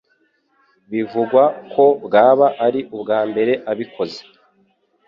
[0.91, 1.43] Bivugwa
[1.73, 4.21] ko bwaba ari ubwa mbere abikoze